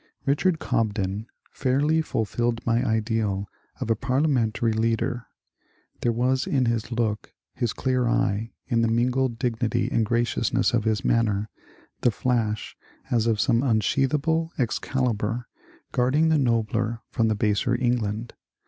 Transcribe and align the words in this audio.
Richard 0.25 0.57
Cobden 0.57 1.27
fairly 1.51 2.01
fulfilled 2.01 2.59
my 2.65 2.83
ideal 2.83 3.47
of 3.79 3.91
a 3.91 3.95
parliamentary 3.95 4.73
leader. 4.73 5.27
There 5.99 6.11
was 6.11 6.47
in 6.47 6.65
his 6.65 6.91
look, 6.91 7.35
his 7.53 7.71
clear 7.71 8.07
eye, 8.07 8.51
in 8.65 8.81
the 8.81 8.87
mingled 8.87 9.37
dignity 9.37 9.89
and 9.91 10.03
graciousness 10.03 10.73
of 10.73 10.85
his 10.85 11.05
manner, 11.05 11.49
the 11.99 12.09
flash 12.09 12.75
as 13.11 13.27
of 13.27 13.39
some 13.39 13.61
unsheathable 13.61 14.51
Excalibur 14.57 15.45
guarding 15.91 16.29
the 16.29 16.39
nobler 16.39 17.03
from 17.11 17.27
the 17.27 17.35
baser 17.35 17.75
England. 17.75 18.33